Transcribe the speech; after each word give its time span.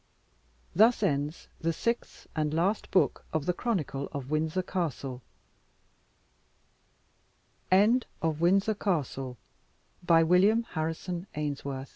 THUS 0.75 1.03
ENDS 1.03 1.47
THE 1.59 1.71
SIXTH 1.71 2.25
AND 2.35 2.55
LAST 2.55 2.89
BOOK 2.89 3.23
OF 3.33 3.45
THE 3.45 3.53
CHRONICLE 3.53 4.09
OF 4.11 4.31
WINDSOR 4.31 4.63
CASTLE 4.63 5.21
End 7.69 8.07
of 8.19 8.39
Project 8.39 8.39
Gutenberg's 8.39 8.41
Windsor 8.41 8.73
Castle, 8.73 9.37
by 10.01 10.23
William 10.23 10.63
Harrison 10.73 11.27
Ainsworth 11.35 11.77
END 11.77 11.87